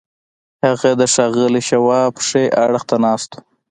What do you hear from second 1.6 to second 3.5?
شواب ښي اړخ ته ناست و